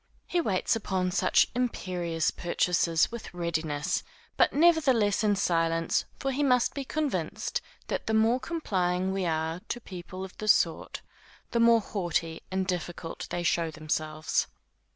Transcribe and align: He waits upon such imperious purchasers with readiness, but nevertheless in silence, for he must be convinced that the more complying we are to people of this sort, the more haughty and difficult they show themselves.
He 0.25 0.41
waits 0.41 0.75
upon 0.75 1.11
such 1.11 1.47
imperious 1.53 2.31
purchasers 2.31 3.11
with 3.11 3.31
readiness, 3.35 4.01
but 4.35 4.51
nevertheless 4.51 5.23
in 5.23 5.35
silence, 5.35 6.05
for 6.17 6.31
he 6.31 6.41
must 6.41 6.73
be 6.73 6.83
convinced 6.83 7.61
that 7.85 8.07
the 8.07 8.15
more 8.15 8.39
complying 8.39 9.11
we 9.13 9.27
are 9.27 9.61
to 9.69 9.79
people 9.79 10.25
of 10.25 10.35
this 10.39 10.53
sort, 10.53 11.01
the 11.51 11.59
more 11.59 11.81
haughty 11.81 12.41
and 12.49 12.65
difficult 12.65 13.27
they 13.29 13.43
show 13.43 13.69
themselves. 13.69 14.47